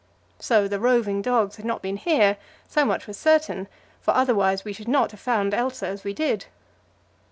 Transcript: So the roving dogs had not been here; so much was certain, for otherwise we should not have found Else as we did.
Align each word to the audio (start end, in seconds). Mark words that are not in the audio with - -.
So 0.39 0.67
the 0.67 0.79
roving 0.79 1.21
dogs 1.21 1.57
had 1.57 1.65
not 1.67 1.83
been 1.83 1.97
here; 1.97 2.37
so 2.67 2.83
much 2.85 3.05
was 3.05 3.17
certain, 3.17 3.67
for 4.01 4.15
otherwise 4.15 4.65
we 4.65 4.73
should 4.73 4.87
not 4.87 5.11
have 5.11 5.19
found 5.19 5.53
Else 5.53 5.83
as 5.83 6.03
we 6.03 6.11
did. 6.11 6.47